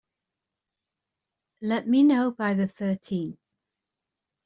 Let 1.61 1.85
me 1.87 2.01
know 2.01 2.31
by 2.31 2.55
the 2.55 2.65
thirteenth. 2.65 3.37